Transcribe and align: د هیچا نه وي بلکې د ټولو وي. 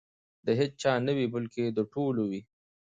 د 0.45 0.47
هیچا 0.59 0.93
نه 1.05 1.11
وي 1.17 1.27
بلکې 1.33 1.63
د 1.77 1.79
ټولو 1.93 2.21
وي. 2.31 2.41